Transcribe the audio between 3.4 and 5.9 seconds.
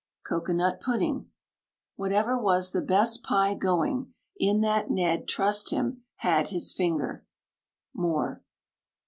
going, In that Ned trust